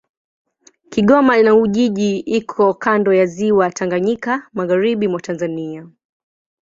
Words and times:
Kigoma 0.89 1.41
na 1.43 1.55
Ujiji 1.55 2.19
iko 2.19 2.73
kando 2.73 3.13
ya 3.13 3.25
Ziwa 3.25 3.71
Tanganyika, 3.71 4.49
magharibi 4.53 5.07
mwa 5.07 5.21
Tanzania. 5.21 5.87